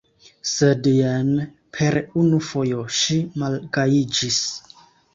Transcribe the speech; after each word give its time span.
Sed 0.51 0.89
jen 0.91 1.29
per 1.79 1.99
unu 2.23 2.41
fojo 2.49 2.83
ŝi 3.03 3.21
malgajiĝis. 3.45 4.45